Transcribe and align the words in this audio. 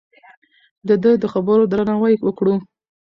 د 0.87 0.89
ده 1.03 1.11
د 1.21 1.25
خبرو 1.33 1.69
درناوی 1.71 2.15
وکړو. 2.25 2.55